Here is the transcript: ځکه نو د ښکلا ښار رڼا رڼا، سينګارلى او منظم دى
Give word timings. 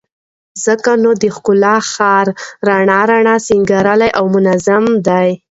ځکه 0.65 0.91
نو 1.03 1.11
د 1.21 1.23
ښکلا 1.35 1.75
ښار 1.93 2.27
رڼا 2.67 3.01
رڼا، 3.11 3.35
سينګارلى 3.47 4.09
او 4.17 4.25
منظم 4.35 4.85
دى 5.07 5.29